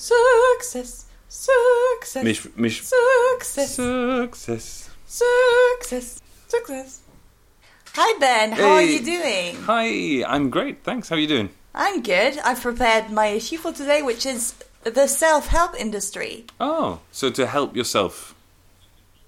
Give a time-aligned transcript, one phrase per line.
[0.00, 1.04] Success.
[1.28, 2.24] Success.
[2.24, 3.74] Mich, mich, Success.
[3.74, 4.90] success.
[5.06, 6.20] Success.
[6.48, 7.00] Success.
[7.94, 9.56] Hi Ben, how are you doing?
[9.66, 10.82] Hi, I'm great.
[10.84, 11.10] Thanks.
[11.10, 11.50] How are you doing?
[11.74, 12.38] I'm good.
[12.38, 16.46] I've prepared my issue for today, which is the self-help industry.
[16.58, 18.34] Oh, so to help yourself,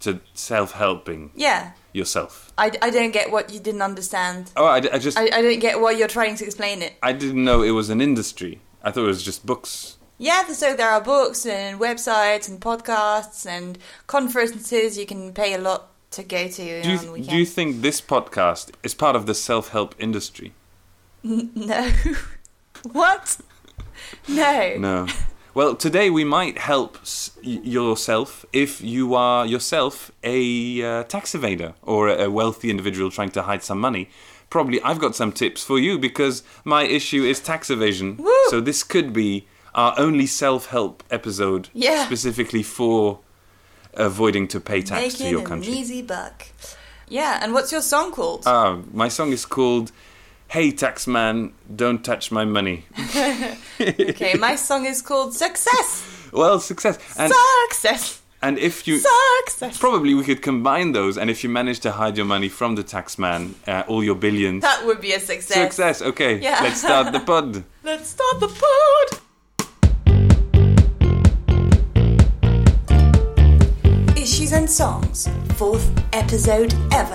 [0.00, 1.72] to self-helping Yeah.
[1.92, 2.50] yourself.
[2.56, 4.50] I, I don't get what you didn't understand.
[4.56, 6.94] Oh, I, I just I, I don't get what you're trying to explain it.
[7.02, 8.60] I didn't know it was an industry.
[8.82, 9.98] I thought it was just books.
[10.22, 15.58] Yeah, so there are books and websites and podcasts and conferences you can pay a
[15.58, 19.34] lot to go to Do you, do you think this podcast is part of the
[19.34, 20.52] self-help industry?
[21.24, 21.90] No.
[22.92, 23.36] what?
[24.28, 24.76] No.
[24.78, 25.08] No.
[25.54, 31.74] Well, today we might help s- yourself if you are yourself a uh, tax evader
[31.82, 34.08] or a a wealthy individual trying to hide some money.
[34.50, 38.18] Probably I've got some tips for you because my issue is tax evasion.
[38.18, 38.32] Woo!
[38.50, 42.04] So this could be our only self-help episode Yeah.
[42.06, 43.20] specifically for
[43.94, 45.72] avoiding to pay tax to Making your an country.
[45.72, 46.46] easy buck.
[47.08, 48.42] Yeah, and what's your song called?
[48.46, 49.92] Ah, my song is called
[50.48, 52.84] Hey Taxman, Don't Touch My Money.
[53.80, 56.04] okay, my song is called Success.
[56.32, 56.98] Well, success.
[57.18, 57.32] And
[57.70, 58.22] Success.
[58.42, 59.76] and if you Success.
[59.78, 62.84] Probably we could combine those, and if you manage to hide your money from the
[62.84, 64.62] taxman, uh, all your billions.
[64.62, 65.54] That would be a success.
[65.56, 66.00] Success.
[66.02, 66.60] Okay, Yeah.
[66.62, 67.64] let's start the pod.
[67.84, 69.20] Let's start the pod.
[74.54, 77.14] And Songs, fourth episode ever.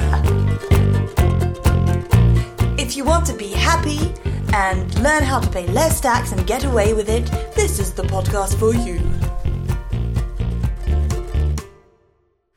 [2.79, 4.11] If you want to be happy
[4.53, 8.01] and learn how to pay less tax and get away with it, this is the
[8.01, 8.97] podcast for you.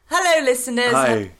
[0.06, 0.92] Hello, listeners.
[0.92, 1.30] Hi.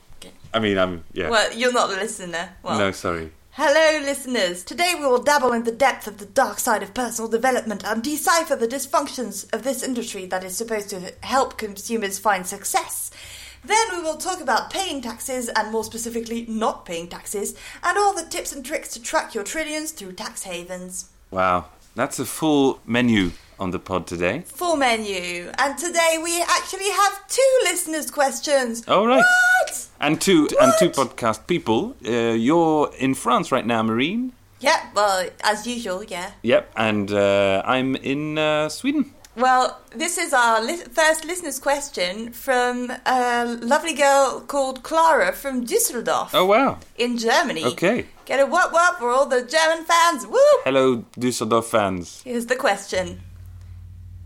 [0.53, 1.31] I mean, I'm yeah.
[1.31, 2.51] Well, you're not a listener.
[2.63, 3.33] Well, no, sorry.
[3.55, 4.63] Hello, listeners.
[4.63, 8.01] Today we will dabble in the depth of the dark side of personal development and
[8.01, 13.11] decipher the dysfunctions of this industry that is supposed to help consumers find success.
[13.65, 18.15] Then we will talk about paying taxes and more specifically not paying taxes and all
[18.15, 21.11] the tips and tricks to track your trillions through tax havens.
[21.33, 21.67] Wow,
[21.97, 24.43] that's a full menu on the pod today.
[24.47, 25.51] Full menu.
[25.59, 28.83] And today we actually have two listeners' questions.
[28.89, 29.23] All right.
[29.25, 29.87] What?
[30.01, 31.95] And two and two podcast people.
[32.05, 34.33] Uh, you're in France right now, Marine.
[34.61, 36.33] Yeah, well, as usual, yeah.
[36.43, 39.13] Yep, and uh, I'm in uh, Sweden.
[39.37, 45.65] Well, this is our li- first listener's question from a lovely girl called Clara from
[45.65, 46.79] Düsseldorf Oh wow.
[46.99, 47.65] in Germany.
[47.65, 48.07] Okay.
[48.27, 50.27] Get a whoop whoop for all the German fans.
[50.27, 50.39] Woo!
[50.65, 52.21] Hello, Düsseldorf fans.
[52.25, 53.21] Here's the question.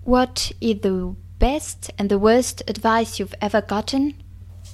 [0.04, 4.14] What is the best and the worst advice you've ever gotten?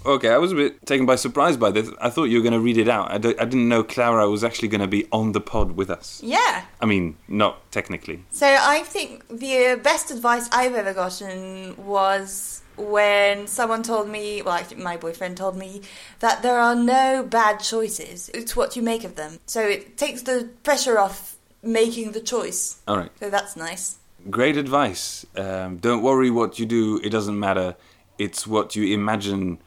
[0.05, 1.91] Okay, I was a bit taken by surprise by this.
[2.01, 3.13] I thought you were going to read it out.
[3.13, 5.91] I, d- I didn't know Clara was actually going to be on the pod with
[5.91, 6.23] us.
[6.25, 6.65] Yeah.
[6.81, 8.25] I mean, not technically.
[8.31, 14.55] So I think the best advice I've ever gotten was when someone told me, well,
[14.55, 15.83] actually my boyfriend told me,
[16.21, 18.31] that there are no bad choices.
[18.33, 19.39] It's what you make of them.
[19.45, 22.81] So it takes the pressure off making the choice.
[22.89, 23.11] All right.
[23.21, 23.99] So that's nice.
[24.29, 25.25] Great advice.
[25.37, 27.01] Um, don't worry what you do.
[27.03, 27.77] It doesn't matter.
[28.19, 29.59] It's what you imagine.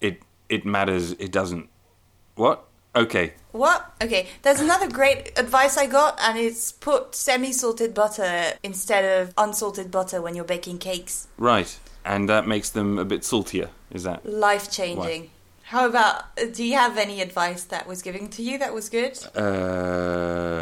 [0.00, 1.12] It it matters.
[1.12, 1.68] It doesn't.
[2.34, 2.64] What?
[2.96, 3.34] Okay.
[3.52, 3.92] What?
[4.02, 9.32] Okay, there's another great advice I got, and it's put semi salted butter instead of
[9.36, 11.28] unsalted butter when you're baking cakes.
[11.38, 11.78] Right.
[12.04, 13.70] And that makes them a bit saltier.
[13.90, 14.26] Is that?
[14.26, 15.30] Life changing.
[15.68, 18.90] How about, uh, do you have any advice that was given to you that was
[18.90, 19.18] good?
[19.34, 20.53] Uh,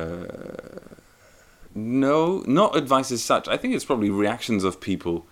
[2.47, 3.49] no, not advice as such.
[3.49, 5.27] I think it's probably reactions of people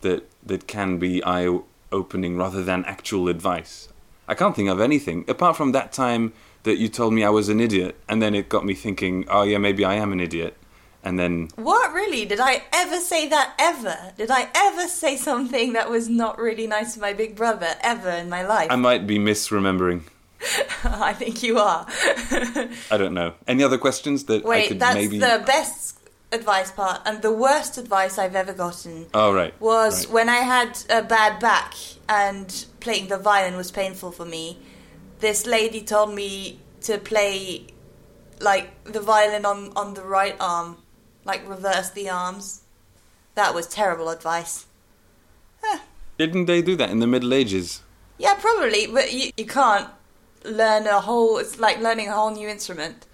[0.00, 1.58] that that can be eye
[1.92, 3.88] opening rather than actual advice.
[4.28, 6.32] I can't think of anything apart from that time
[6.64, 9.42] that you told me I was an idiot, and then it got me thinking, oh
[9.42, 10.56] yeah, maybe I am an idiot,
[11.04, 12.24] and then What really?
[12.24, 14.12] Did I ever say that ever?
[14.16, 18.10] Did I ever say something that was not really nice to my big brother ever
[18.10, 18.68] in my life?
[18.70, 20.02] I might be misremembering.
[20.84, 21.86] I think you are.
[22.90, 23.34] I don't know.
[23.46, 25.18] Any other questions that I Wait, could that's maybe?
[25.18, 25.95] the best
[26.32, 29.06] advice part, and the worst advice I've ever gotten.
[29.14, 29.58] Oh right.
[29.60, 30.14] was right.
[30.14, 31.74] when I had a bad back
[32.08, 34.58] and playing the violin was painful for me.
[35.20, 37.66] This lady told me to play
[38.40, 40.78] like the violin on on the right arm,
[41.24, 42.62] like reverse the arms.
[43.34, 44.66] That was terrible advice.
[45.62, 45.80] Huh.
[46.18, 47.82] Didn't they do that in the Middle Ages?
[48.18, 49.90] Yeah, probably, but you, you can't
[50.44, 51.36] learn a whole.
[51.38, 53.06] It's like learning a whole new instrument.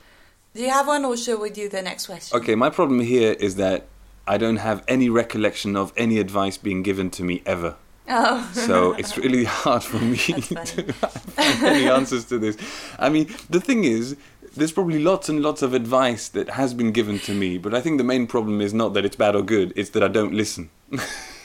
[0.54, 2.36] Do you have one, or shall we do the next question?
[2.38, 3.86] Okay, my problem here is that
[4.26, 7.76] I don't have any recollection of any advice being given to me ever.
[8.08, 12.56] Oh, So it's really hard for me to find any answers to this.
[12.98, 14.16] I mean, the thing is,
[14.54, 17.80] there's probably lots and lots of advice that has been given to me, but I
[17.80, 20.34] think the main problem is not that it's bad or good, it's that I don't
[20.34, 20.68] listen.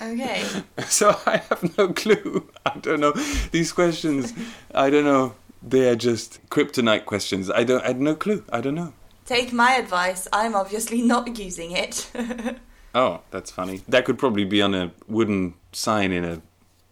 [0.01, 0.43] Okay.
[0.85, 2.47] So I have no clue.
[2.65, 3.13] I don't know
[3.51, 4.33] these questions.
[4.73, 5.33] I don't know.
[5.61, 7.49] They are just kryptonite questions.
[7.49, 7.83] I don't.
[7.83, 8.43] I had no clue.
[8.51, 8.93] I don't know.
[9.25, 10.27] Take my advice.
[10.31, 12.09] I'm obviously not using it.
[12.95, 13.81] Oh, that's funny.
[13.89, 16.41] That could probably be on a wooden sign in a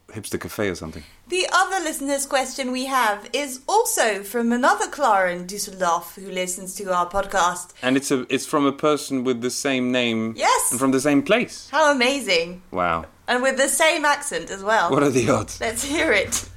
[0.10, 1.02] hipster cafe or something.
[1.30, 6.76] the other listener's question we have is also from another Clara in Dusseldorf who listens
[6.76, 7.74] to our podcast.
[7.82, 8.28] And it's a.
[8.30, 10.36] It's from a person with the same name.
[10.38, 10.72] Yes.
[10.72, 11.70] And from the same place.
[11.72, 12.62] How amazing!
[12.70, 13.06] Wow.
[13.28, 14.92] And with the same accent as well.
[14.92, 15.60] What are the odds?
[15.60, 16.48] Let's hear it.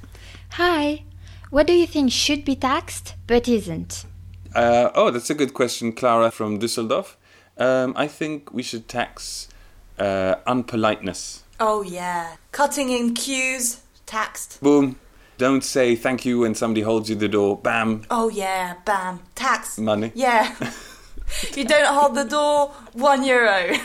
[0.51, 1.05] Hi.
[1.49, 4.05] What do you think should be taxed but isn't?
[4.53, 7.15] Uh, oh, that's a good question, Clara from Düsseldorf.
[7.57, 9.47] Um, I think we should tax
[9.97, 11.43] uh, unpoliteness.
[11.59, 12.35] Oh, yeah.
[12.51, 14.61] Cutting in queues, taxed.
[14.61, 14.97] Boom.
[15.39, 17.57] Don't say thank you when somebody holds you the door.
[17.57, 18.03] Bam.
[18.11, 19.21] Oh, yeah, bam.
[19.33, 19.79] Tax.
[19.79, 20.11] Money.
[20.13, 20.53] Yeah.
[21.55, 23.75] you don't hold the door, one euro.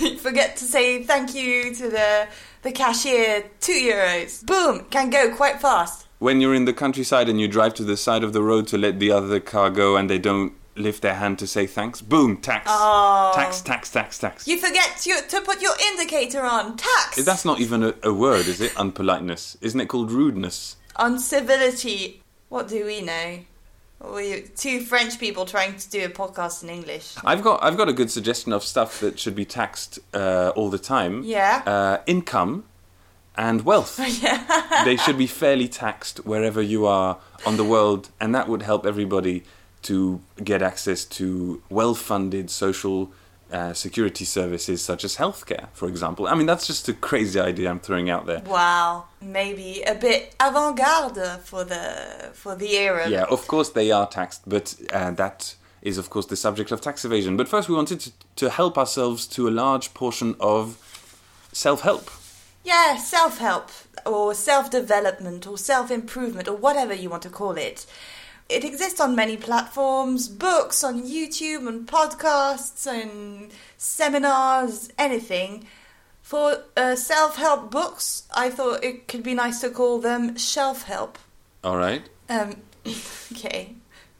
[0.00, 2.28] you forget to say thank you to the,
[2.62, 4.44] the cashier, two euros.
[4.44, 6.03] Boom, can go quite fast.
[6.18, 8.78] When you're in the countryside and you drive to the side of the road to
[8.78, 12.36] let the other car go and they don't lift their hand to say thanks, boom,
[12.38, 12.66] tax.
[12.68, 13.32] Oh.
[13.34, 14.46] Tax, tax, tax, tax.
[14.46, 16.76] You forget to, to put your indicator on.
[16.76, 17.24] Tax.
[17.24, 18.72] That's not even a, a word, is it?
[18.76, 19.56] Unpoliteness.
[19.60, 20.76] Isn't it called rudeness?
[20.96, 22.22] Uncivility.
[22.48, 23.40] What do we know?
[24.12, 27.14] We two French people trying to do a podcast in English.
[27.24, 30.68] I've got I've got a good suggestion of stuff that should be taxed uh, all
[30.68, 31.22] the time.
[31.24, 31.62] Yeah.
[31.64, 32.64] Uh, income
[33.36, 33.98] and wealth.
[34.84, 38.84] They should be fairly taxed wherever you are on the world, and that would help
[38.84, 39.44] everybody
[39.82, 43.12] to get access to well-funded social
[43.52, 46.26] uh, security services such as healthcare, for example.
[46.26, 48.40] I mean, that's just a crazy idea I'm throwing out there.
[48.40, 53.08] Wow, maybe a bit avant-garde for the for the era.
[53.08, 56.80] Yeah, of course they are taxed, but uh, that is, of course, the subject of
[56.80, 57.36] tax evasion.
[57.36, 60.78] But first, we wanted to, to help ourselves to a large portion of
[61.52, 62.10] self-help.
[62.64, 63.70] Yeah, self-help
[64.06, 67.84] or self-development or self-improvement or whatever you want to call it.
[68.48, 75.66] It exists on many platforms, books on YouTube and podcasts and seminars, anything.
[76.22, 81.18] For uh, self-help books, I thought it could be nice to call them shelf-help.
[81.62, 82.08] All right.
[82.30, 82.56] Um,
[83.32, 83.74] okay.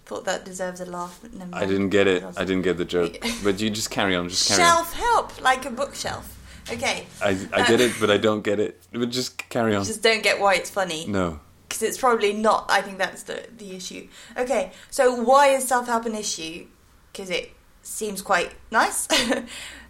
[0.04, 1.18] Thought that deserves a laugh.
[1.54, 2.22] I didn't get it.
[2.36, 3.16] I didn't get the joke.
[3.42, 4.28] But you just carry on.
[4.28, 4.68] Just carry on.
[4.68, 6.38] Shelf help, like a bookshelf.
[6.70, 7.06] Okay.
[7.22, 8.82] I, I get it, but I don't get it.
[8.92, 9.84] But just carry on.
[9.84, 11.06] Just don't get why it's funny.
[11.06, 11.40] No.
[11.68, 12.66] Because it's probably not.
[12.68, 14.08] I think that's the, the issue.
[14.36, 16.66] Okay, so why is self help an issue?
[17.12, 17.50] Because it
[17.82, 19.08] seems quite nice.
[19.30, 19.44] uh,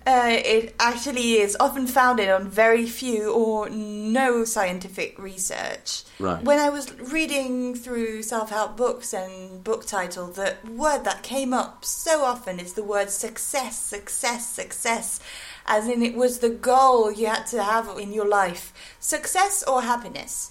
[0.06, 6.02] it actually is often founded on very few or no scientific research.
[6.18, 6.42] Right.
[6.42, 11.54] When I was reading through self help books and book title, the word that came
[11.54, 15.20] up so often is the word success, success, success.
[15.66, 19.82] As in, it was the goal you had to have in your life success or
[19.82, 20.50] happiness.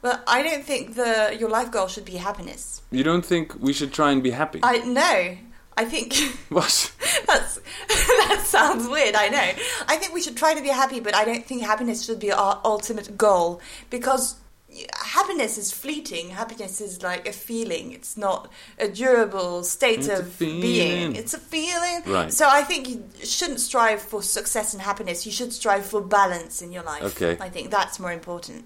[0.00, 2.82] But I don't think the your life goal should be happiness.
[2.90, 4.60] You don't think we should try and be happy?
[4.62, 5.36] I no.
[5.76, 6.14] I think
[6.48, 6.92] What?
[7.26, 9.14] that's that sounds weird.
[9.14, 9.50] I know.
[9.88, 12.32] I think we should try to be happy, but I don't think happiness should be
[12.32, 13.60] our ultimate goal
[13.90, 14.36] because
[14.94, 16.30] happiness is fleeting.
[16.30, 17.92] Happiness is like a feeling.
[17.92, 21.14] It's not a durable state It's of being.
[21.16, 22.02] It's a feeling.
[22.06, 22.32] Right.
[22.32, 25.26] So I think you shouldn't strive for success and happiness.
[25.26, 27.02] You should strive for balance in your life.
[27.02, 27.36] Okay.
[27.40, 28.64] I think that's more important.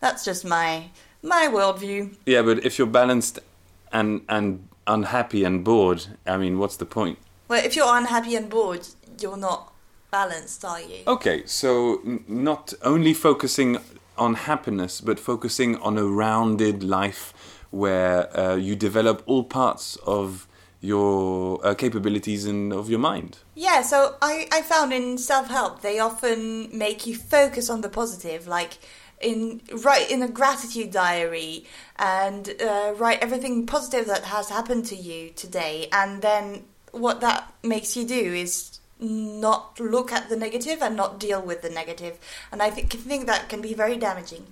[0.00, 0.90] That's just my
[1.22, 2.14] my worldview.
[2.26, 3.38] Yeah, but if you're balanced
[3.92, 7.18] and and unhappy and bored, I mean, what's the point?
[7.48, 8.86] Well, if you're unhappy and bored,
[9.20, 9.72] you're not
[10.10, 10.98] balanced, are you?
[11.06, 13.78] Okay, so n- not only focusing
[14.20, 17.32] on happiness, but focusing on a rounded life
[17.70, 20.46] where uh, you develop all parts of
[20.80, 23.38] your uh, capabilities and of your mind.
[23.54, 27.88] Yeah, so I, I found in self help they often make you focus on the
[27.88, 28.78] positive, like
[29.20, 34.96] in write in a gratitude diary and uh, write everything positive that has happened to
[34.96, 40.82] you today, and then what that makes you do is not look at the negative
[40.82, 42.18] and not deal with the negative,
[42.52, 44.46] and I think think that can be very damaging.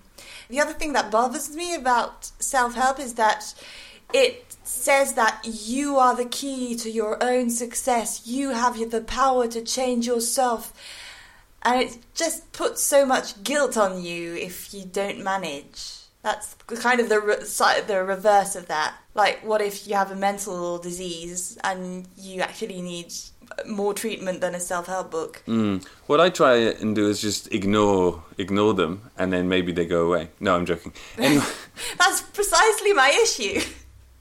[0.48, 3.54] The other thing that bothers me about self help is that
[4.12, 8.26] it says that you are the key to your own success.
[8.26, 10.72] You have the power to change yourself.
[11.62, 15.94] And it just puts so much guilt on you if you don't manage.
[16.22, 18.94] That's kind of the re- the reverse of that.
[19.14, 23.12] Like, what if you have a mental disease and you actually need
[23.66, 25.42] more treatment than a self help book?
[25.46, 25.84] Mm.
[26.06, 30.06] What I try and do is just ignore ignore them, and then maybe they go
[30.06, 30.30] away.
[30.40, 30.92] No, I'm joking.
[31.16, 31.44] Anyway,
[31.98, 33.60] That's precisely my issue.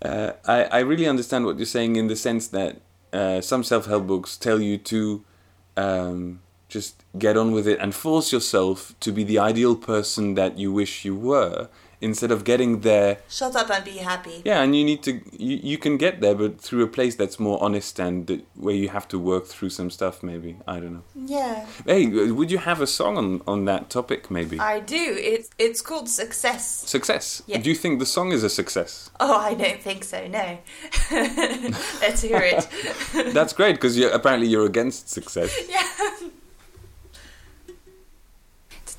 [0.02, 2.82] uh, I I really understand what you're saying in the sense that
[3.14, 5.24] uh, some self help books tell you to
[5.76, 10.58] um, just get on with it and force yourself to be the ideal person that
[10.58, 11.70] you wish you were
[12.00, 14.42] instead of getting there Shut up and be happy.
[14.46, 17.40] yeah and you need to you, you can get there but through a place that's
[17.40, 21.04] more honest and where you have to work through some stuff maybe i don't know
[21.16, 21.66] Yeah.
[21.86, 25.04] hey would you have a song on on that topic maybe I do.
[25.34, 26.64] It's it's called Success.
[26.88, 27.58] success Yeah.
[27.58, 30.28] do you think the song is a success Oh, I don't think so.
[30.28, 30.58] No.
[32.02, 32.68] Let's hear it.
[33.34, 35.88] that's great because you apparently you're against success yeah.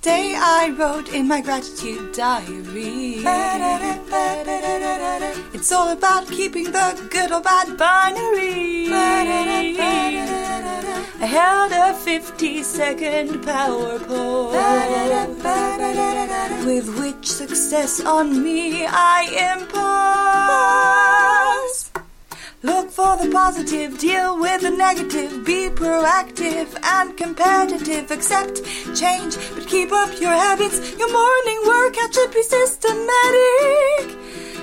[0.01, 3.25] Today I wrote in my gratitude diary.
[5.53, 8.87] It's all about keeping the good or bad binary.
[11.21, 14.53] I held a 50 second power pole
[16.65, 19.27] with which success on me I
[21.75, 21.98] impose.
[22.61, 28.11] Look for the positive, deal with the negative, be proactive and competitive.
[28.11, 28.65] Accept
[28.97, 30.97] change, but keep up your habits.
[30.99, 34.19] Your morning workout should be systematic.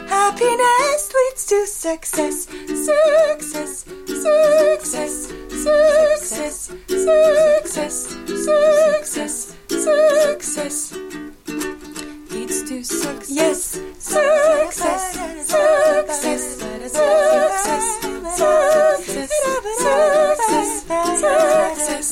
[0.09, 8.15] Happiness leads to success, success, success, success, success,
[9.07, 10.97] success, success
[12.29, 13.29] leads to success.
[13.29, 15.15] Yes, success,
[15.47, 17.99] success, success,
[18.37, 19.31] success,
[19.77, 20.83] success,
[21.19, 22.09] success.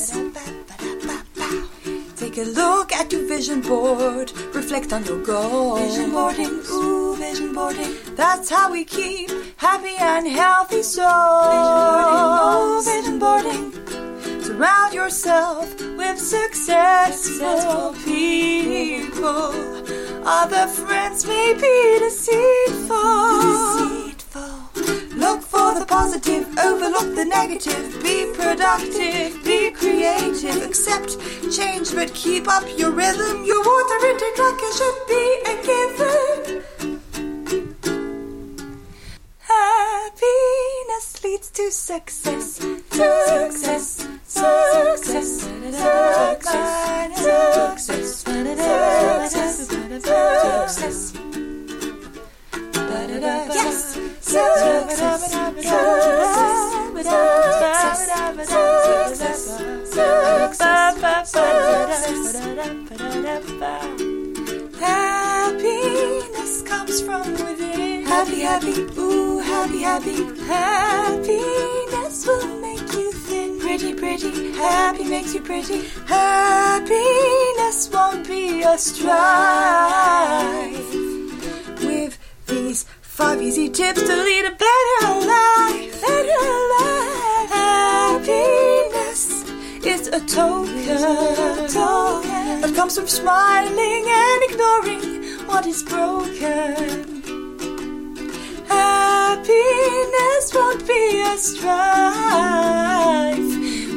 [2.16, 4.32] Take a look at your vision board.
[4.52, 5.78] Reflect on your goals.
[5.80, 7.94] Vision boarding, ooh, vision boarding.
[8.16, 12.84] That's how we keep happy and healthy souls.
[12.86, 13.70] Vision boarding.
[14.42, 19.52] Surround yourself with successful people.
[20.26, 24.13] Other friends may be deceitful.
[25.24, 28.02] Look for the positive, overlook the negative.
[28.02, 30.62] Be productive, be creative.
[30.62, 31.16] Accept
[31.50, 33.42] change, but keep up your rhythm.
[33.42, 36.62] Your water intake tracker should be a given.
[39.38, 42.56] Happiness leads to success.
[42.90, 44.06] Success.
[44.26, 44.90] Success.
[45.00, 45.48] Success.
[45.72, 46.93] Success.
[68.54, 70.14] Happy, ooh, happy, happy.
[70.46, 73.58] Happiness will make you thin.
[73.58, 74.52] Pretty, pretty.
[74.52, 75.88] Happy makes you pretty.
[76.06, 79.10] Happiness won't be a strife.
[81.82, 86.00] With these five easy tips to lead a better life.
[86.00, 86.46] Better
[86.76, 87.50] life.
[88.30, 89.44] Happiness
[89.84, 97.13] is a token, token that comes from smiling and ignoring what is broken.
[99.34, 101.74] Happiness won't be a strife.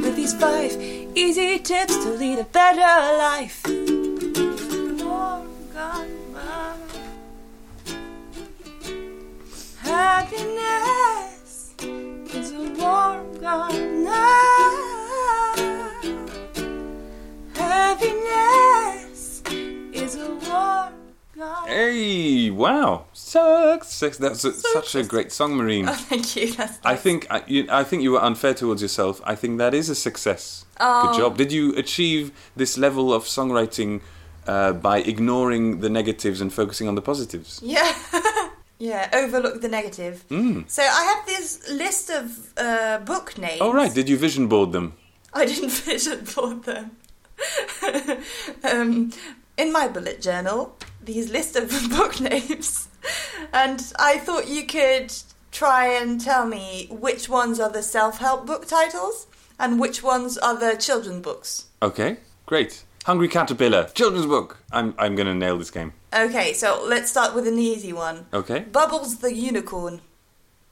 [0.02, 0.72] With these five
[1.16, 3.62] easy tips to lead a better life.
[9.84, 11.76] Happiness
[12.34, 14.06] is a warm gun.
[14.08, 14.67] Happiness
[22.58, 24.18] Wow, success!
[24.18, 25.88] That's a, such a great song, Marine.
[25.88, 26.52] Oh, thank you.
[26.54, 29.22] That's I think I, you, I think you were unfair towards yourself.
[29.24, 30.66] I think that is a success.
[30.80, 31.08] Oh.
[31.08, 31.38] Good job.
[31.38, 34.02] Did you achieve this level of songwriting
[34.48, 37.60] uh, by ignoring the negatives and focusing on the positives?
[37.64, 37.94] Yeah.
[38.80, 40.26] yeah, overlook the negative.
[40.32, 40.68] Mm.
[40.68, 43.62] So I have this list of uh, book names.
[43.62, 44.94] Oh right, did you vision board them?
[45.32, 46.98] I didn't vision board them.
[48.64, 49.12] um,
[49.58, 50.76] in my bullet journal,
[51.08, 52.88] these list of book names,
[53.52, 55.12] and I thought you could
[55.52, 59.26] try and tell me which ones are the self-help book titles
[59.58, 61.66] and which ones are the children books.
[61.82, 62.84] Okay, great.
[63.06, 64.58] Hungry Caterpillar, children's book.
[64.72, 65.94] I'm I'm gonna nail this game.
[66.14, 68.26] Okay, so let's start with an easy one.
[68.34, 68.60] Okay.
[68.60, 70.02] Bubbles the unicorn.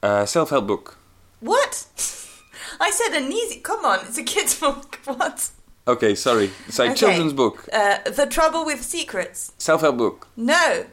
[0.02, 0.98] Uh, self-help book.
[1.40, 1.86] What?
[2.80, 3.60] I said an easy.
[3.60, 5.00] Come on, it's a kid's book.
[5.04, 5.50] What?
[5.88, 6.50] Okay, sorry.
[6.68, 6.98] Sorry, Okay.
[6.98, 7.68] children's book.
[7.72, 9.52] Uh, the Trouble with Secrets.
[9.58, 10.28] Self-help book.
[10.36, 10.86] No,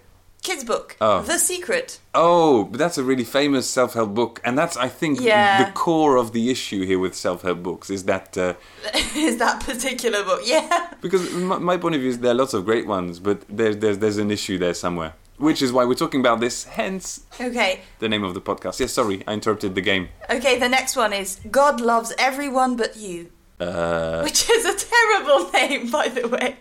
[0.44, 0.96] kids' book.
[1.02, 1.24] Oh.
[1.24, 2.00] The Secret.
[2.14, 5.64] Oh, but that's a really famous self-help book, and that's I think Yeah.
[5.66, 8.54] the core of the issue here with self-help books is that uh,
[9.16, 10.42] Is that particular book?
[10.46, 10.94] Yeah.
[11.02, 13.78] because my, my point of view is there are lots of great ones, but there's
[13.78, 16.66] there's there's an issue there somewhere, which is why we're talking about this.
[16.66, 17.80] Hence Okay.
[17.98, 18.80] the name of the podcast.
[18.80, 20.10] Yes, sorry, I interrupted the game.
[20.30, 20.60] Okay.
[20.60, 23.32] The next one is God loves everyone but you.
[23.64, 26.56] Uh, which is a terrible name, by the way.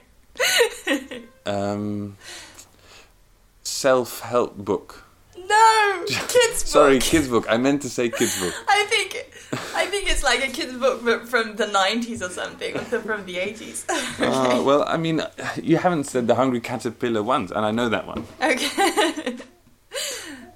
[1.46, 2.16] um,
[3.62, 5.04] self-help book.
[5.36, 6.28] no, kids
[6.62, 6.66] book.
[6.66, 7.46] Sorry, kids book.
[7.48, 8.54] I meant to say kids book.
[8.68, 9.26] I think
[9.74, 13.26] I think it's like a kids book but from the nineties or something, or from
[13.26, 13.84] the eighties.
[14.18, 15.22] Uh, well, I mean,
[15.60, 18.24] you haven't said the Hungry Caterpillar once, and I know that one.
[18.40, 19.36] okay.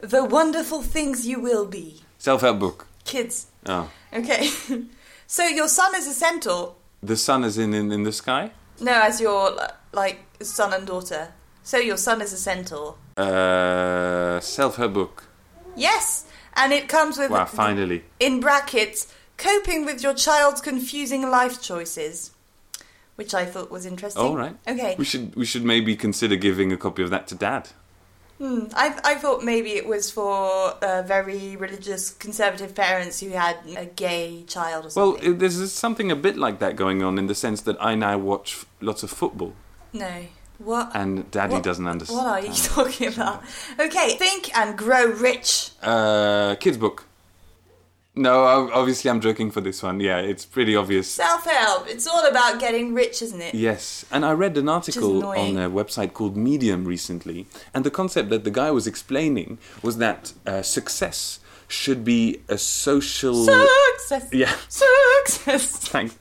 [0.00, 2.86] the wonderful things you will be, Self-help book.
[3.04, 3.46] kids.
[3.66, 4.48] Oh, Okay.
[5.26, 6.74] So your son is a centaur.
[7.02, 8.50] the sun is in in, in the sky.
[8.80, 9.56] No, as your
[9.92, 11.32] like son and daughter.
[11.62, 12.94] So your son is a centaur.
[13.16, 15.24] Uh, self-help book.
[15.74, 18.04] Yes, and it comes with Wow, finally.
[18.20, 22.30] in brackets coping with your child's confusing life choices,
[23.16, 24.22] which I thought was interesting.
[24.22, 24.56] All right.
[24.68, 24.94] Okay.
[24.98, 27.68] We should we should maybe consider giving a copy of that to Dad.
[28.38, 28.64] Hmm.
[28.74, 33.86] I I thought maybe it was for uh, very religious conservative parents who had a
[33.86, 35.32] gay child or Well, something.
[35.34, 38.18] it, there's something a bit like that going on in the sense that I now
[38.18, 39.54] watch lots of football,
[39.92, 40.26] no.
[40.58, 40.90] What?
[40.94, 42.18] and Daddy What- doesn't understand.
[42.18, 43.42] What are you talking about?
[43.80, 45.70] Okay, think and grow rich.
[45.82, 47.05] Uh, kids book.
[48.18, 50.00] No, obviously I'm joking for this one.
[50.00, 51.10] Yeah, it's pretty obvious.
[51.10, 51.86] Self help.
[51.86, 53.54] It's all about getting rich, isn't it?
[53.54, 58.30] Yes, and I read an article on a website called Medium recently, and the concept
[58.30, 63.44] that the guy was explaining was that uh, success should be a social.
[63.44, 64.28] Success.
[64.32, 65.76] Yeah, Success.
[65.88, 66.16] thanks.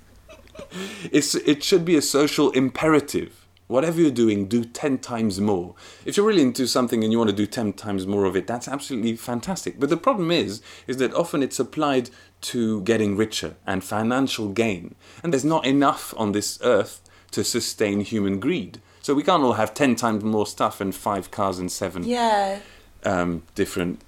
[1.12, 3.45] It's it should be a social imperative.
[3.68, 5.74] Whatever you're doing, do ten times more.
[6.06, 8.46] If you're really into something and you want to do ten times more of it,
[8.46, 9.80] that's absolutely fantastic.
[9.80, 14.94] But the problem is, is that often it's applied to getting richer and financial gain,
[15.24, 18.82] and there's not enough on this earth to sustain human greed.
[19.02, 22.60] So we can't all have ten times more stuff and five cars and seven Yeah.
[23.04, 24.02] um, different.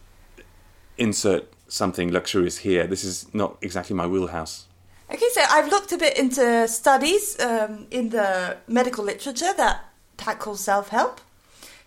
[1.00, 2.86] Insert something luxurious here.
[2.86, 4.67] This is not exactly my wheelhouse.
[5.10, 9.86] Okay, so I've looked a bit into studies um, in the medical literature that
[10.18, 11.22] tackle self help.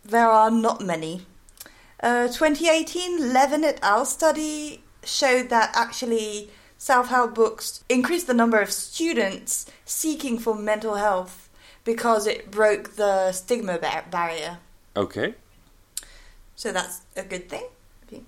[0.05, 1.26] There are not many.
[2.00, 4.06] A 2018 Levin et al.
[4.06, 10.95] study showed that actually self help books increased the number of students seeking for mental
[10.95, 11.50] health
[11.85, 14.59] because it broke the stigma bar- barrier.
[14.97, 15.35] Okay.
[16.56, 17.65] So that's a good thing,
[18.02, 18.26] I think.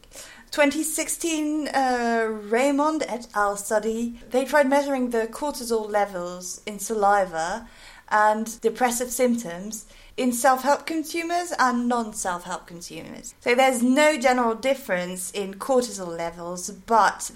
[0.52, 3.56] 2016 uh, Raymond et al.
[3.56, 7.66] study, they tried measuring the cortisol levels in saliva
[8.10, 9.86] and depressive symptoms
[10.18, 13.34] in self help consumers and non self help consumers.
[13.40, 17.30] So there's no general difference in cortisol levels, but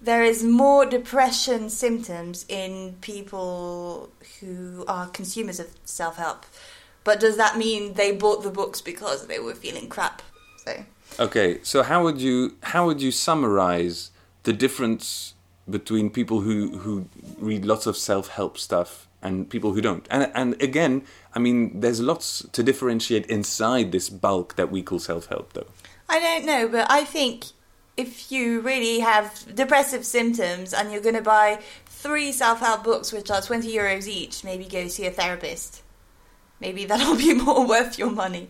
[0.00, 4.08] there is more depression symptoms in people
[4.40, 6.46] who are consumers of self help.
[7.04, 10.22] But does that mean they bought the books because they were feeling crap?
[10.64, 10.86] So
[11.18, 14.10] Okay, so how would you how would you summarize
[14.42, 15.34] the difference
[15.70, 20.06] between people who who read lots of self help stuff and people who don't?
[20.10, 21.02] And and again,
[21.34, 25.68] I mean, there's lots to differentiate inside this bulk that we call self help, though.
[26.08, 27.46] I don't know, but I think
[27.96, 33.12] if you really have depressive symptoms and you're going to buy three self help books,
[33.12, 35.82] which are 20 euros each, maybe go see a therapist.
[36.60, 38.48] Maybe that'll be more worth your money.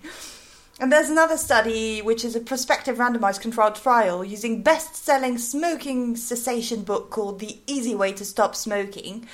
[0.80, 6.16] And there's another study, which is a prospective randomized controlled trial using best selling smoking
[6.16, 9.26] cessation book called The Easy Way to Stop Smoking.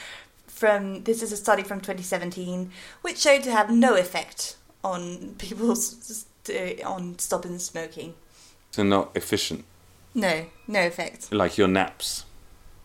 [0.47, 6.27] From This is a study from 2017, which showed to have no effect on people's
[6.51, 8.15] uh, on stopping smoking.
[8.73, 9.65] So not efficient,
[10.15, 11.33] No, no effect.
[11.33, 12.25] like your naps.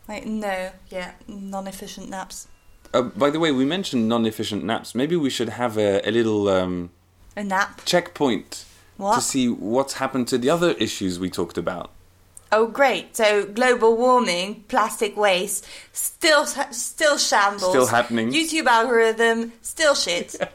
[0.07, 2.47] Like no, yeah, non-efficient naps.
[2.93, 4.95] Uh, by the way, we mentioned non-efficient naps.
[4.95, 6.91] Maybe we should have a, a little um,
[7.35, 7.81] A nap.
[7.85, 8.65] checkpoint
[8.97, 9.15] What?
[9.15, 11.91] to see what's happened to the other issues we talked about.
[12.51, 13.17] Oh, great!
[13.17, 17.71] So global warming, plastic waste, still still shambles.
[17.71, 18.31] Still happening.
[18.31, 20.35] YouTube algorithm, still shit.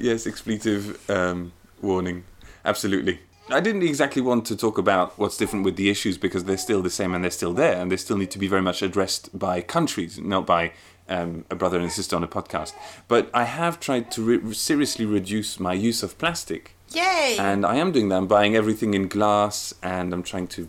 [0.00, 1.50] Yes, expletive um,
[1.82, 2.22] warning.
[2.64, 3.18] Absolutely.
[3.50, 6.82] I didn't exactly want to talk about what's different with the issues because they're still
[6.82, 9.36] the same and they're still there and they still need to be very much addressed
[9.36, 10.70] by countries, not by
[11.08, 12.72] um, a brother and a sister on a podcast.
[13.08, 16.74] But I have tried to re- seriously reduce my use of plastic.
[16.90, 17.36] Yay!
[17.38, 18.16] And I am doing that.
[18.16, 20.68] I'm buying everything in glass and I'm trying to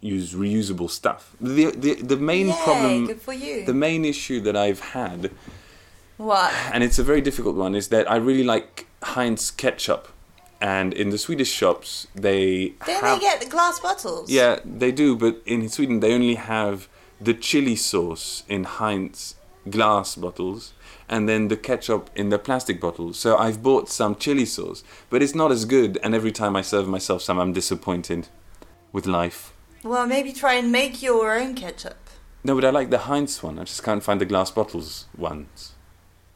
[0.00, 1.34] use reusable stuff.
[1.40, 3.64] The, the, the main Yay, problem, good for you.
[3.64, 5.30] the main issue that I've had
[6.16, 6.52] what?
[6.72, 10.08] and it's a very difficult one, is that I really like Heinz ketchup.
[10.60, 13.20] And in the Swedish shops, they Don't have.
[13.20, 14.28] they get the glass bottles?
[14.28, 16.88] yeah, they do, but in Sweden, they only have
[17.20, 19.36] the chili sauce in Heinz
[19.70, 20.72] glass bottles
[21.08, 23.18] and then the ketchup in the plastic bottles.
[23.18, 26.62] So I've bought some chili sauce, but it's not as good, and every time I
[26.62, 28.28] serve myself some, I'm disappointed
[28.92, 29.52] with life.
[29.82, 31.96] Well, maybe try and make your own ketchup.
[32.44, 33.58] No, but I like the Heinz one.
[33.58, 35.72] I just can't find the glass bottles ones.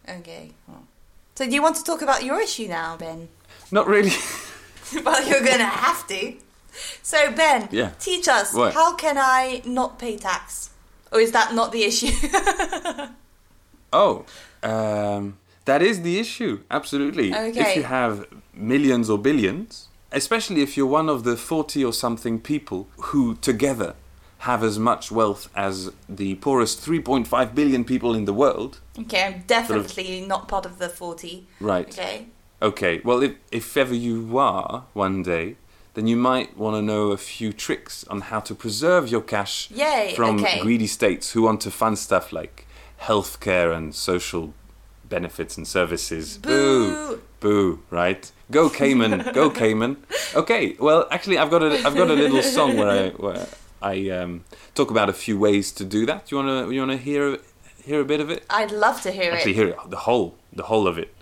[0.08, 0.52] Okay.
[0.66, 0.84] Well.
[1.34, 3.28] So do you want to talk about your issue now, Ben?
[3.70, 4.12] Not really.
[5.04, 6.34] well, you're gonna have to.
[7.02, 7.90] So Ben, Yeah.
[7.98, 8.74] teach us What?
[8.74, 10.70] how can I not pay tax?
[11.12, 12.10] Or is that not the issue?
[13.92, 14.24] Oh,
[14.62, 16.62] um, that is the issue.
[16.70, 17.30] Absolutely.
[17.32, 22.40] If you have millions or billions, especially if you're one of the 40 or something
[22.40, 23.94] people who together
[24.38, 28.80] have as much wealth as the poorest 3.5 billion people in the world.
[28.98, 31.46] okay, I'm definitely not part of the forty.
[31.60, 31.86] Right.
[31.86, 32.26] Okay.
[32.60, 33.00] Okay.
[33.04, 35.56] Well, if, if ever you are one day,
[35.94, 39.70] then you might want to know a few tricks on how to preserve your cash
[39.70, 40.60] Yay, from okay.
[40.60, 42.66] greedy states who want to fund stuff like
[43.00, 44.54] healthcare and social
[45.08, 46.38] benefits and services.
[46.38, 47.20] Boo.
[47.40, 48.30] Boo, right?
[48.50, 49.96] Go Cayman, go Cayman.
[50.34, 53.46] Okay, well, actually, I've got a, I've got a little song where I, where
[53.82, 56.30] I um, talk about a few ways to do that.
[56.30, 57.38] You wanna, you wanna hear,
[57.84, 58.44] hear a bit of it?
[58.48, 59.36] I'd love to hear Actually, it.
[59.36, 61.12] Actually, hear it, the whole, the whole of it.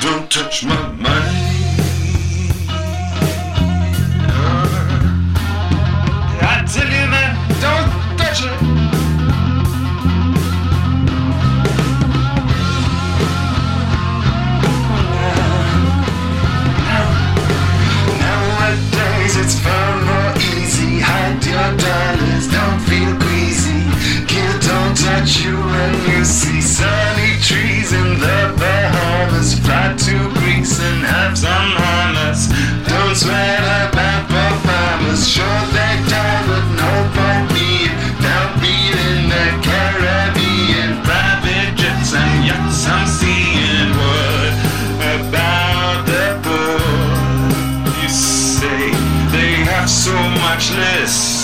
[0.00, 1.38] Don't touch my money.
[6.40, 8.60] I tell you, man, don't touch it.
[18.20, 19.56] Nowadays it's
[20.54, 21.00] easy.
[21.00, 23.38] Hide your dollars, don't feel queasy.
[24.68, 28.07] Don't touch you when you see sunny trees in
[31.38, 32.48] have some hummus.
[32.88, 35.28] Don't sweat about poor farmers.
[35.28, 36.90] Sure they die, but no
[37.54, 41.02] being downbeat in the Caribbean.
[41.04, 43.90] Private jets and yachts I'm seeing.
[43.98, 44.52] What
[45.20, 48.02] about the poor?
[48.02, 48.90] You say
[49.32, 51.37] they have so much less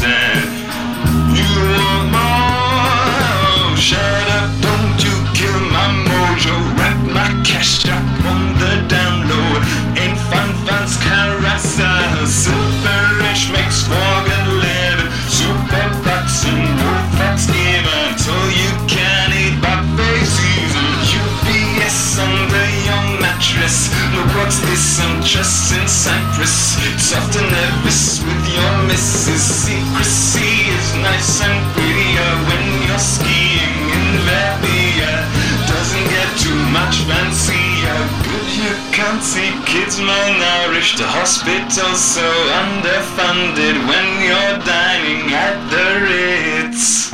[25.33, 25.73] this?
[25.73, 26.77] In Cyprus.
[27.01, 29.41] Soft and nervous with your missus.
[29.65, 35.17] Secrecy is nice and prettier when you're skiing in Verbier.
[35.65, 37.97] Doesn't get too much fancier.
[38.29, 42.29] Good You can't see kids malnourished, the hospitals so
[42.61, 47.13] underfunded when you're dining at the Ritz.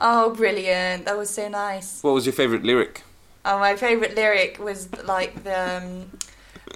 [0.00, 1.04] Oh, brilliant!
[1.04, 2.02] That was so nice.
[2.02, 3.02] What was your favorite lyric?
[3.44, 6.17] Oh, my favorite lyric was like the um,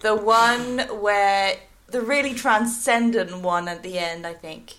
[0.02, 4.26] the one where the really transcendent one at the end.
[4.26, 4.74] I think.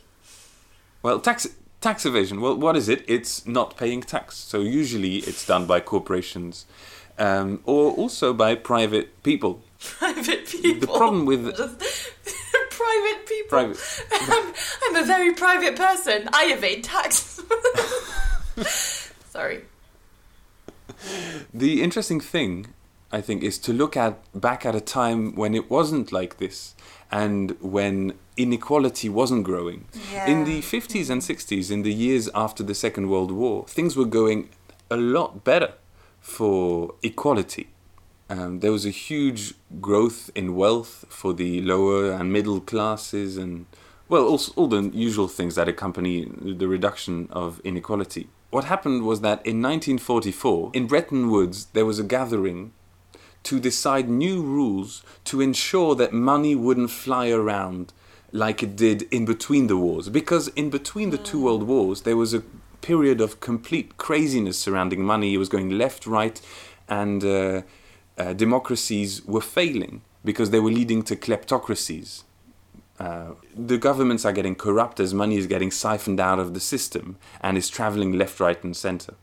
[1.01, 1.47] Well, tax
[1.81, 2.39] tax evasion.
[2.41, 3.03] Well, what is it?
[3.07, 4.36] It's not paying tax.
[4.38, 6.65] So usually it's done by corporations,
[7.17, 9.62] um, or also by private people.
[9.79, 10.79] Private people.
[10.79, 11.43] The problem with
[12.69, 13.49] private people.
[13.49, 14.05] Private.
[14.12, 16.29] I'm, I'm a very private person.
[16.31, 17.41] I evade tax.
[19.29, 19.63] Sorry.
[21.53, 22.72] the interesting thing,
[23.13, 26.73] I think, is to look at back at a time when it wasn't like this,
[27.12, 29.86] and when inequality wasn't growing.
[30.26, 34.06] In the 50s and 60s, in the years after the Second World War, things were
[34.06, 34.49] going
[34.89, 35.73] a lot better
[36.19, 37.67] for equality.
[38.30, 43.67] Um, there was a huge growth in wealth for the lower and middle classes, and
[44.10, 48.28] well, also all the usual things that accompany the reduction of inequality.
[48.49, 52.71] What happened was that in 1944, in Bretton Woods, there was a gathering
[53.43, 57.93] to decide new rules to ensure that money wouldn't fly around
[58.32, 60.10] like it did in between the wars.
[60.10, 62.43] Because in between the two world wars, there was a
[62.82, 65.34] period of complete craziness surrounding money.
[65.34, 66.41] It was going left, right,
[66.89, 67.62] and uh,
[68.17, 72.23] uh, democracies were failing because they were leading to kleptocracies.
[72.99, 77.17] Uh, the governments are getting corrupt as money is getting siphoned out of the system
[77.41, 79.15] and is traveling left, right, and center.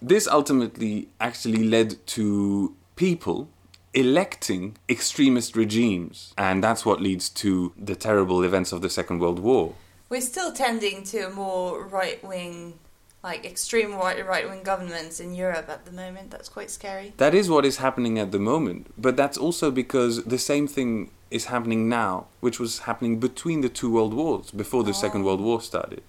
[0.00, 3.48] This ultimately actually led to people
[3.94, 9.38] electing extremist regimes, and that's what leads to the terrible events of the Second World
[9.38, 9.74] War.
[10.08, 12.78] We're still tending to a more right wing,
[13.22, 16.30] like extreme right wing governments in Europe at the moment.
[16.30, 17.12] That's quite scary.
[17.16, 21.10] That is what is happening at the moment, but that's also because the same thing
[21.30, 25.40] is happening now, which was happening between the two world wars, before the Second World
[25.40, 26.02] War started.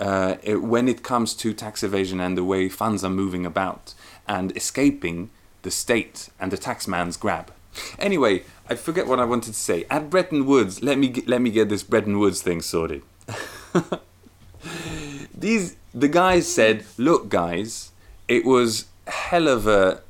[0.00, 3.92] Uh, it- when it comes to tax evasion and the way funds are moving about
[4.26, 5.28] and escaping
[5.62, 7.52] the state and the taxman's grab.
[7.98, 9.84] Anyway, I forget what I wanted to say.
[9.90, 13.02] At Bretton Woods, let me get, let me get this Bretton Woods thing sorted.
[15.34, 17.90] These the guys said, "Look, guys,
[18.28, 20.02] it was hell of a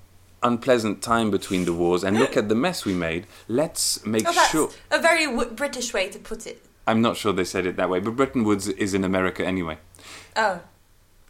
[0.42, 3.26] unpleasant time between the wars, and look at the mess we made.
[3.48, 6.62] Let's make Oh, that's sure." a very w- British way to put it.
[6.86, 9.78] I'm not sure they said it that way, but Bretton Woods is in America anyway.
[10.36, 10.60] Oh,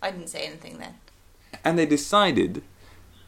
[0.02, 0.94] I didn't say anything then.
[1.64, 2.62] And they decided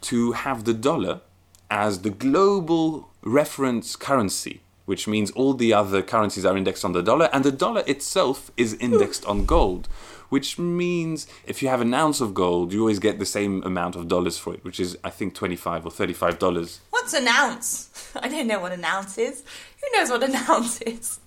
[0.05, 1.21] to have the dollar
[1.69, 7.01] as the global reference currency, which means all the other currencies are indexed on the
[7.01, 9.87] dollar, and the dollar itself is indexed on gold,
[10.29, 13.95] which means if you have an ounce of gold, you always get the same amount
[13.95, 16.81] of dollars for it, which is, I think, 25 or 35 dollars.
[16.91, 17.89] What's an ounce?
[18.15, 19.43] I don't know what an ounce is.
[19.81, 21.19] Who knows what an ounce is?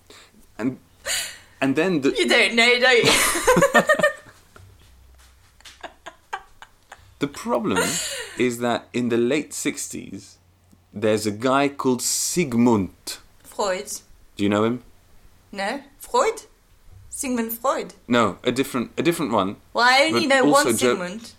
[0.57, 0.79] And,
[1.61, 3.83] and then the, You don't know, don't you?
[7.19, 7.79] The problem
[8.39, 10.35] is that in the late 60s,
[10.93, 13.19] there's a guy called Sigmund.
[13.43, 13.93] Freud.
[14.37, 14.83] Do you know him?
[15.51, 15.83] No?
[15.99, 16.43] Freud?
[17.11, 17.95] Sigmund Freud.
[18.07, 19.57] No, a different a different one.
[19.75, 21.33] Well, I only know one Sigmund.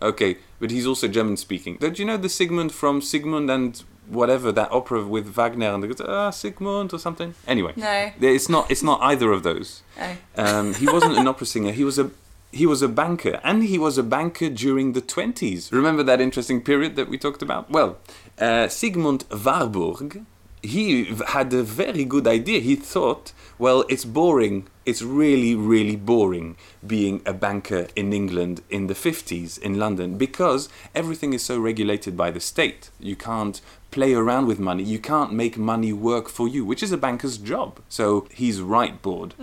[0.00, 1.76] Okay, but he's also German speaking.
[1.78, 6.08] Don't you know the Sigmund from Sigmund and whatever that opera with Wagner and the
[6.08, 7.34] ah Sigmund or something?
[7.46, 8.10] Anyway, No.
[8.20, 9.82] it's not it's not either of those.
[10.00, 10.16] Oh.
[10.36, 11.72] Um, he wasn't an opera singer.
[11.72, 12.10] He was a
[12.52, 15.72] he was a banker, and he was a banker during the twenties.
[15.72, 17.70] Remember that interesting period that we talked about?
[17.70, 17.98] Well,
[18.38, 20.24] uh, Siegmund Warburg,
[20.62, 22.60] he had a very good idea.
[22.60, 24.68] He thought, well, it's boring.
[24.84, 30.68] It's really, really boring being a banker in England in the 50s in London because
[30.94, 32.90] everything is so regulated by the state.
[32.98, 33.60] You can't
[33.90, 34.82] play around with money.
[34.82, 37.80] You can't make money work for you, which is a banker's job.
[37.88, 39.34] So he's right bored.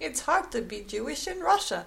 [0.00, 1.86] It's hard to be Jewish in Russia.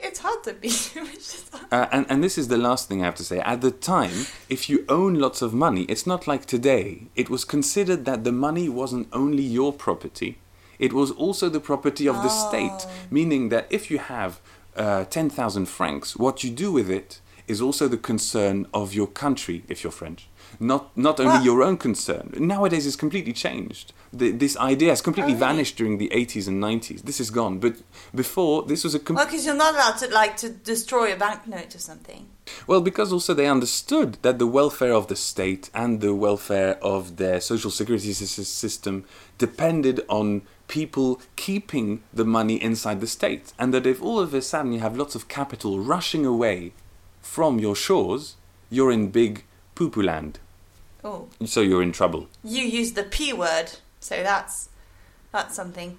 [0.00, 1.42] It's hard to be Jewish.
[1.70, 3.38] Uh, and, and this is the last thing I have to say.
[3.40, 7.06] At the time, if you own lots of money, it's not like today.
[7.14, 10.38] It was considered that the money wasn't only your property,
[10.78, 12.84] it was also the property of the state.
[13.10, 14.40] Meaning that if you have
[14.74, 19.62] uh, 10,000 francs, what you do with it is also the concern of your country,
[19.68, 20.28] if you're French.
[20.58, 22.32] Not, not only Well- your own concern.
[22.36, 23.92] Nowadays, it's completely changed.
[24.14, 25.54] The, this idea has completely Oh, really?
[25.54, 27.02] vanished during the 80s and 90s.
[27.02, 27.58] This is gone.
[27.58, 27.76] But
[28.14, 31.16] before, this was a com- well, because you're not allowed to like to destroy a
[31.16, 32.28] banknote or something.
[32.66, 37.16] Well, because also they understood that the welfare of the state and the welfare of
[37.16, 39.04] their social security system
[39.38, 43.52] depended on people keeping the money inside the state.
[43.58, 46.72] And that if all of a sudden you have lots of capital rushing away
[47.22, 48.36] from your shores,
[48.68, 49.44] you're in big
[49.74, 50.38] poo poo land.
[51.04, 52.28] Oh, So you're in trouble.
[52.44, 54.68] you use the P word, so that's
[55.30, 55.98] that's something.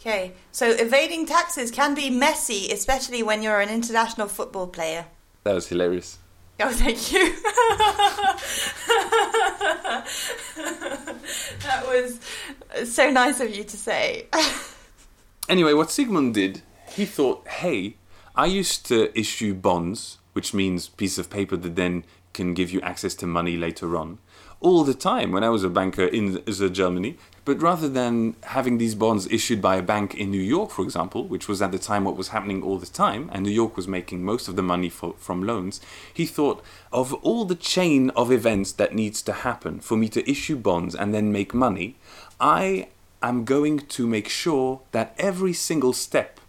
[0.00, 5.06] Okay, so evading taxes can be messy, especially when you're an international football player.
[5.44, 6.18] That was hilarious.
[6.58, 7.34] Oh, thank you.
[11.60, 12.20] that was
[12.92, 14.26] so nice of you to say.
[15.48, 17.94] Anyway, what Sigmund did, he thought, hey,
[18.34, 22.80] I used to issue bonds, which means piece of paper that then can give you
[22.80, 24.18] access to money later on,
[24.60, 27.16] all the time when I was a banker in the Germany.
[27.44, 31.28] But rather than having these bonds issued by a bank in New York, for example,
[31.28, 33.86] which was at the time what was happening all the time, and New York was
[33.86, 35.80] making most of the money for, from loans,
[36.12, 36.60] he thought
[36.92, 40.96] of all the chain of events that needs to happen for me to issue bonds
[40.96, 41.94] and then make money,
[42.40, 42.88] I
[43.22, 46.40] am going to make sure that every single step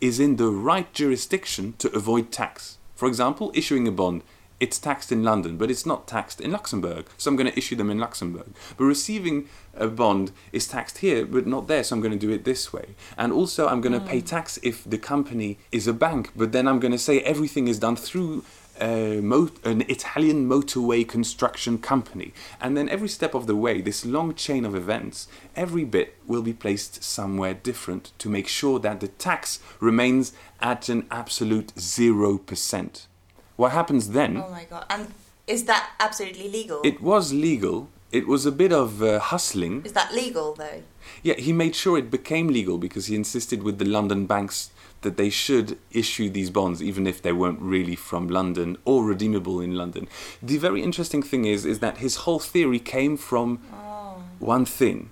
[0.00, 2.78] is in the right jurisdiction to avoid tax.
[2.94, 4.22] For example, issuing a bond,
[4.60, 7.76] it's taxed in London, but it's not taxed in Luxembourg, so I'm going to issue
[7.76, 8.52] them in Luxembourg.
[8.76, 12.32] But receiving a bond is taxed here, but not there, so I'm going to do
[12.32, 12.94] it this way.
[13.18, 14.26] And also, I'm going to pay mm.
[14.26, 17.78] tax if the company is a bank, but then I'm going to say everything is
[17.78, 18.44] done through
[18.80, 22.32] a mo- an Italian motorway construction company.
[22.60, 26.42] And then every step of the way, this long chain of events, every bit will
[26.42, 33.06] be placed somewhere different to make sure that the tax remains at an absolute 0%.
[33.56, 34.36] What happens then?
[34.36, 34.84] oh my god!
[34.90, 35.08] And
[35.46, 36.80] is that absolutely legal?
[36.84, 37.88] It was legal.
[38.10, 39.84] It was a bit of uh, hustling.
[39.84, 40.82] is that legal though?
[41.22, 44.70] Yeah, he made sure it became legal because he insisted with the London banks
[45.02, 49.60] that they should issue these bonds even if they weren't really from London or redeemable
[49.60, 50.08] in London.
[50.42, 53.58] The very interesting thing is is that his whole theory came from
[54.38, 55.10] one thing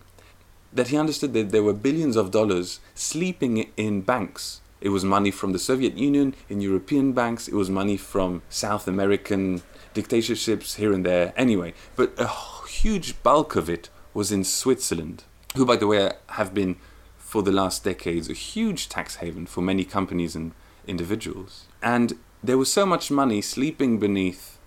[0.73, 4.62] that he understood that there were billions of dollars sleeping in banks.
[4.83, 8.89] It was money from the Soviet Union in European banks, it was money from South
[8.89, 9.63] American
[9.95, 11.33] dictatorships here and there.
[11.37, 12.29] Anyway, but a
[12.69, 15.23] huge bulk of it was in Switzerland,
[15.55, 16.77] who, by the way, have been
[17.17, 20.51] for the last decades a huge tax haven for many companies and
[20.87, 21.67] individuals.
[21.81, 24.59] And there was so much money sleeping beneath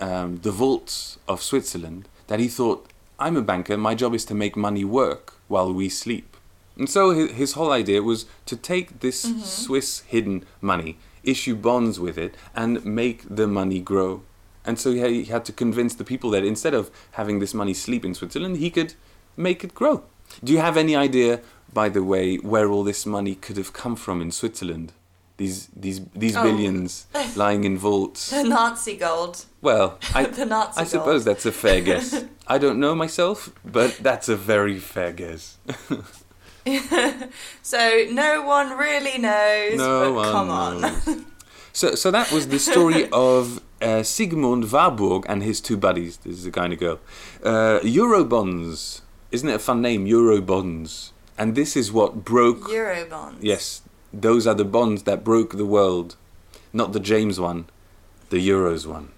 [0.00, 2.88] um, the vaults of Switzerland that he thought,
[3.18, 6.31] I'm a banker, my job is to make money work while we sleep.
[6.76, 9.40] And so his, his whole idea was to take this mm-hmm.
[9.40, 14.22] Swiss hidden money, issue bonds with it, and make the money grow.
[14.64, 18.04] And so he had, to convince the people that instead of having this money sleep
[18.04, 18.94] in Switzerland, he could
[19.36, 20.04] make it grow.
[20.42, 21.40] Do you have any idea,
[21.72, 24.92] by the way, where all this money could have come from in Switzerland?
[25.38, 26.42] These these these Oh.
[26.42, 27.06] billions
[27.36, 28.30] lying in vaults.
[28.30, 29.44] The Nazi gold.
[29.60, 31.36] Well, I, The Nazi I suppose gold.
[31.36, 32.24] that's a fair guess.
[32.46, 35.58] I don't know myself, but that's a very fair guess.
[37.62, 39.78] So no one really knows.
[39.78, 40.80] No but one come on.
[40.80, 41.24] knows.
[41.74, 46.18] So, so that was the story of uh, Siegmund Warburg and his two buddies.
[46.18, 47.00] This is a kind of girl.
[47.42, 49.00] Uh, Eurobonds.
[49.30, 50.04] Isn't it a fun name?
[50.04, 51.12] Eurobonds.
[51.38, 52.64] And this is what broke.
[52.68, 53.38] Eurobonds.
[53.40, 53.80] Yes,
[54.12, 56.16] those are the bonds that broke the world.
[56.74, 57.64] Not the James one,
[58.28, 59.08] the Euros one.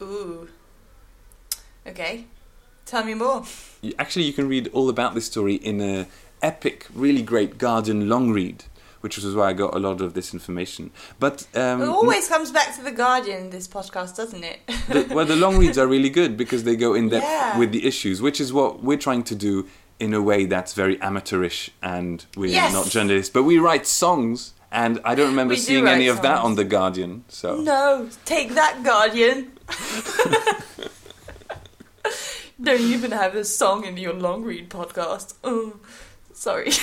[0.00, 0.48] Ooh.
[1.86, 2.24] Okay.
[2.86, 3.44] Tell me more.
[3.98, 6.06] Actually, you can read all about this story in a
[6.42, 8.64] epic, really great Guardian long read,
[9.00, 10.90] which was why I got a lot of this information.
[11.18, 13.50] But um, It always comes back to the Guardian.
[13.50, 14.60] This podcast, doesn't it?
[14.88, 17.58] the, well, the long reads are really good because they go in depth Yeah.
[17.58, 19.66] with the issues, which is what we're trying to do
[19.98, 22.72] in a way that's very amateurish and we're Yes.
[22.72, 24.52] not journalists, but we write songs.
[24.72, 27.24] And I don't remember We do seeing any write of that on the Guardian.
[27.28, 29.52] So no, take that, Guardian.
[32.62, 35.34] Don't even have a song in your long read podcast.
[35.42, 35.74] Oh,
[36.42, 36.72] sorry.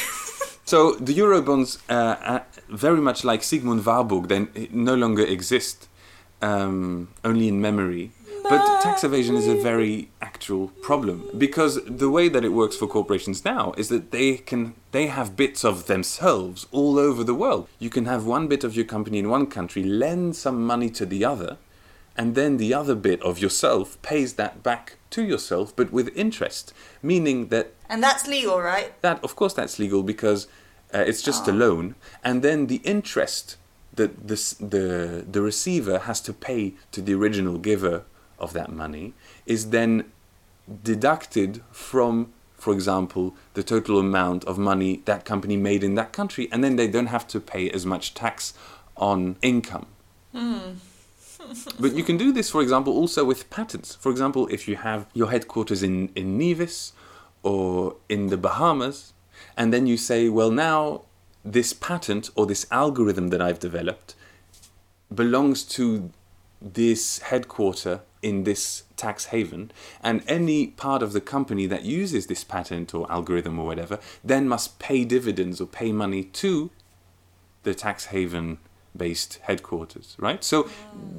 [0.70, 5.88] So the Eurobonds, uh, uh, very much like Siegmund Warburg, then no longer exist,
[6.44, 8.12] um, only in memory.
[8.44, 12.86] But tax evasion is a very actual problem because the way that it works for
[12.86, 17.68] corporations now is that they can they have bits of themselves all over the world.
[17.80, 21.06] You can have one bit of your company in one country lend some money to
[21.08, 21.58] the other,
[22.16, 26.74] and then the other bit of yourself pays that back to yourself, but with interest,
[27.02, 29.00] meaning that and that's legal, right?
[29.02, 30.48] that of course that's legal because
[30.94, 33.58] uh, it's just a loan and then the interest
[33.96, 38.04] that this, the the receiver has to pay to the original giver
[38.38, 39.14] of that money
[39.46, 40.06] is then
[40.84, 46.48] deducted from for example the total amount of money that company made in that country
[46.52, 48.54] and then they don't have to pay as much tax
[48.96, 49.88] on income
[51.80, 53.96] but you can do this, for example, also with patents.
[53.96, 56.94] For example, if you have your headquarters in, in Nevis
[57.44, 59.14] or in the Bahamas,
[59.56, 61.04] and then you say, well, now
[61.44, 64.16] this patent or this algorithm that I've developed
[65.14, 66.12] belongs to
[66.62, 69.72] this headquarter in this tax haven,
[70.04, 74.48] and any part of the company that uses this patent or algorithm or whatever then
[74.48, 76.70] must pay dividends or pay money to
[77.64, 78.58] the tax haven
[78.96, 80.44] based headquarters, right?
[80.44, 80.68] So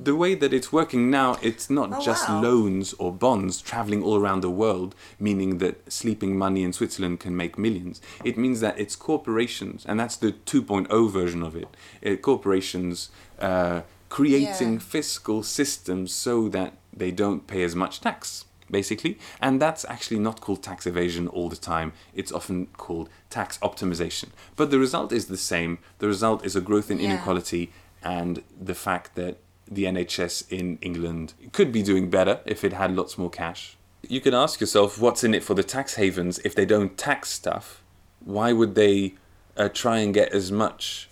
[0.03, 2.41] the way that it's working now, it's not Oh, just wow.
[2.41, 7.37] loans or bonds traveling all around the world, meaning that sleeping money in Switzerland can
[7.37, 8.01] make millions.
[8.25, 11.69] It means that it's corporations, and that's the 2.0 version of it.
[12.05, 14.79] Uh, corporations uh, creating Yeah.
[14.81, 19.19] fiscal systems so that they don't pay as much tax, basically.
[19.41, 21.93] And that's actually not called tax evasion all the time.
[22.15, 24.29] It's often called tax optimization.
[24.57, 25.79] But the result is the same.
[25.99, 27.11] The result is a growth in Yeah.
[27.11, 29.39] inequality and the fact that
[29.71, 33.77] the NHS in England could be doing better if it had lots more cash.
[34.09, 37.31] You can ask yourself what's in it for the tax havens if they don't tax
[37.31, 37.83] stuff?
[38.25, 39.15] Why would they
[39.57, 41.09] uh, try and get as much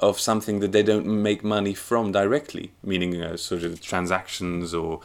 [0.00, 5.00] of something that they don't make money from directly, meaning uh, sort of transactions or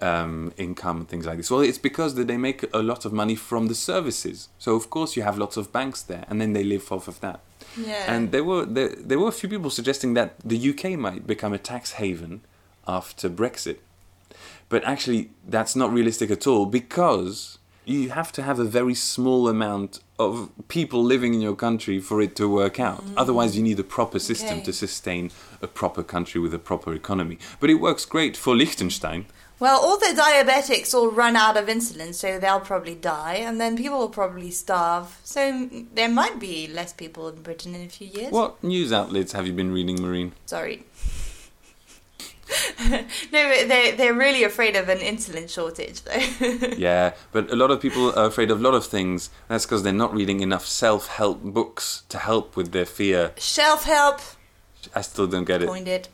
[0.00, 1.50] um, income and things like this.
[1.50, 4.48] Well, it's because that they make a lot of money from the services.
[4.58, 7.20] So of course you have lots of banks there, and then they live off of
[7.20, 7.40] that.
[7.76, 8.04] Yeah.
[8.14, 11.52] And there were there, there were a few people suggesting that the UK might become
[11.52, 12.40] a tax haven
[12.86, 13.78] after Brexit,
[14.68, 19.48] but actually that's not realistic at all because you have to have a very small
[19.48, 23.02] amount of people living in your country for it to work out.
[23.16, 24.64] Otherwise, you need a proper system Okay.
[24.64, 25.30] to sustain
[25.62, 27.38] a proper country with a proper economy.
[27.60, 29.24] But it works great for Liechtenstein.
[29.60, 33.76] Well, all the diabetics all run out of insulin, so they'll probably die, and then
[33.76, 35.18] people will probably starve.
[35.24, 38.32] So there might be less people in Britain in a few years.
[38.32, 40.32] What news outlets have you been reading, Marine?
[40.46, 40.84] Sorry.
[43.32, 46.68] no, they're, they're really afraid of an insulin shortage, though.
[46.78, 49.30] Yeah, but a lot of people are afraid of a lot of things.
[49.48, 53.32] That's because they're not reading enough self help books to help with their fear.
[53.36, 54.20] Shelf help.
[54.94, 55.66] I still don't get it.
[55.66, 56.08] Coined it.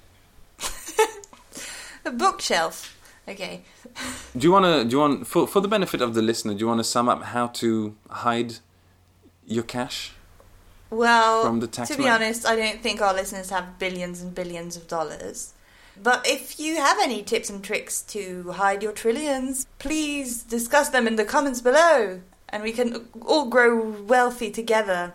[2.05, 2.94] a bookshelf.
[3.29, 3.63] Okay.
[4.37, 4.85] Do you want to?
[4.85, 6.53] Do you want for for the benefit of the listener?
[6.55, 8.57] Do you want to sum up how to hide
[9.47, 10.13] your cash?
[10.91, 12.23] Well, From the tax to be man.
[12.23, 15.55] honest, I don't think our listeners have billions and billions of dollars.
[16.01, 21.07] But if you have any tips and tricks to hide your trillions, please discuss them
[21.07, 25.15] in the comments below, and we can all grow wealthy together.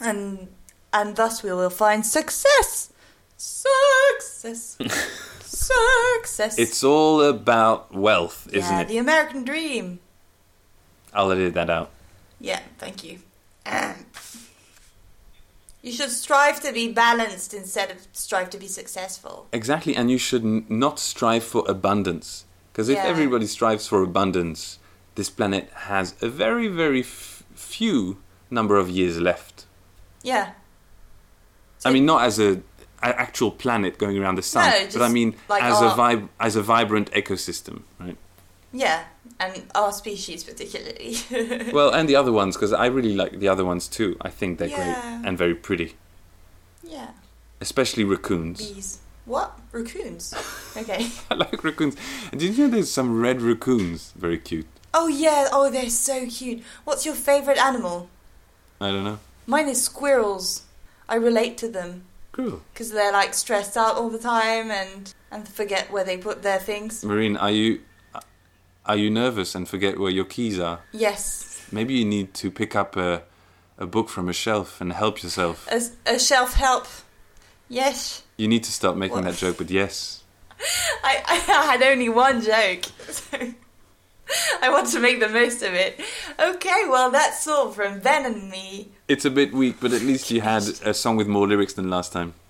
[0.00, 0.48] And
[0.92, 2.90] and thus we will find success.
[3.36, 4.78] Success.
[5.70, 6.58] success.
[6.58, 8.88] It's all about wealth, isn't yeah, it?
[8.88, 10.00] the American dream.
[11.12, 11.90] I'll edit that out.
[12.40, 13.18] Yeah, thank you.
[13.64, 13.94] Um,
[15.82, 19.46] you should strive to be balanced instead of strive to be successful.
[19.52, 22.44] Exactly, and you should n- not strive for abundance.
[22.72, 23.04] Because if Yeah.
[23.04, 24.78] everybody strives for abundance,
[25.14, 28.18] this planet has a very, very f- few
[28.50, 29.64] number of years left.
[30.22, 30.52] Yeah.
[31.84, 32.60] I mean, not as a
[33.02, 36.56] actual planet going around the sun, No, but I mean like as a vib- as
[36.56, 38.16] a vibrant ecosystem, right?
[38.72, 39.04] Yeah,
[39.40, 41.16] and our species particularly.
[41.72, 44.16] Well, and the other ones, because I really like the other ones too.
[44.20, 44.76] I think they're Yeah.
[45.18, 45.94] great and very pretty,
[46.82, 47.10] yeah,
[47.60, 48.58] especially raccoons.
[48.72, 48.98] bees.
[49.24, 49.58] What?
[49.72, 50.34] Raccoons.
[50.76, 51.08] Okay.
[51.30, 51.96] I like raccoons.
[52.32, 54.12] Did you know there's some red raccoons?
[54.14, 54.66] Very cute.
[54.92, 56.62] Oh yeah, oh they're so cute.
[56.84, 58.08] What's your favourite animal?
[58.80, 59.18] I don't know.
[59.46, 60.62] Mine is squirrels.
[61.08, 62.02] I relate to them
[62.36, 62.60] Cool.
[62.72, 66.58] because they're like stressed out all the time and and forget where they put their
[66.60, 67.02] things.
[67.04, 67.80] Marine, are you
[68.84, 70.80] are you nervous and forget where your keys are?
[70.92, 73.22] Yes, Maybe you need to pick up a
[73.78, 75.66] a book from a shelf and help yourself.
[75.70, 75.80] a,
[76.14, 76.86] a shelf help.
[77.68, 78.22] Yes.
[78.36, 79.24] You need to stop making What?
[79.24, 80.22] that joke, but yes.
[81.04, 81.34] I, I
[81.72, 82.84] had only one joke.
[83.10, 83.36] So
[84.62, 86.00] I want to make the most of it.
[86.38, 88.88] Okay, well, that's all from Ben and me.
[89.08, 91.90] It's a bit weak, but at least you had a song with more lyrics than
[91.90, 92.34] last time.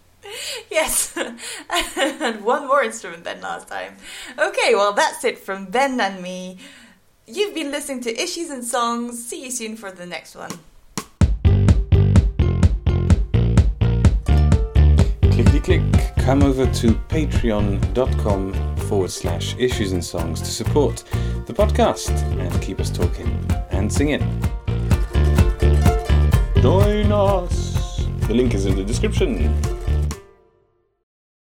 [0.70, 1.16] Yes,
[1.96, 3.96] and one more instrument than last time.
[4.38, 6.58] Okay, well, that's it from Ben and me.
[7.26, 9.24] You've been listening to Issues and Songs.
[9.24, 10.50] See you soon for the next one.
[15.32, 15.82] Clickety click.
[16.18, 21.02] Come over to patreon.com forward slash issues and songs to support
[21.46, 23.28] the podcast and keep us talking
[23.70, 24.20] and singing.
[26.62, 28.06] Join us.
[28.28, 29.75] The link is in the description.